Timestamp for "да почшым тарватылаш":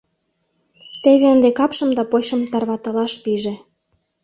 1.97-3.13